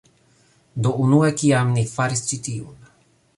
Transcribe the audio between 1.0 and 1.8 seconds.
unue kiam